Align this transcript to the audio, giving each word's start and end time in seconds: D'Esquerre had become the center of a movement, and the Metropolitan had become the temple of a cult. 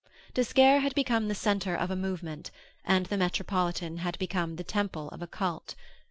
D'Esquerre 0.33 0.79
had 0.79 0.95
become 0.95 1.27
the 1.27 1.35
center 1.35 1.75
of 1.75 1.91
a 1.91 1.95
movement, 1.95 2.49
and 2.83 3.05
the 3.05 3.17
Metropolitan 3.17 3.97
had 3.97 4.17
become 4.17 4.55
the 4.55 4.63
temple 4.63 5.09
of 5.09 5.21
a 5.21 5.27
cult. 5.27 5.75